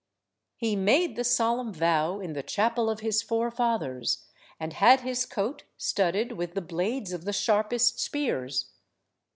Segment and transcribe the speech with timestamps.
[0.57, 4.25] He made the solemn vow in the chapel of his forefathers,
[4.59, 8.71] and had his coat studded with the blades of the sharpest spears.